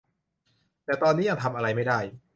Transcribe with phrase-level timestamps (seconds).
[0.85, 1.99] แต่ตอนนี้ยังทำอะไรไม่ได้